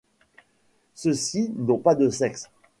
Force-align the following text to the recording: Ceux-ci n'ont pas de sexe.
Ceux-ci 0.95 1.51
n'ont 1.55 1.77
pas 1.77 1.93
de 1.93 2.09
sexe. 2.09 2.49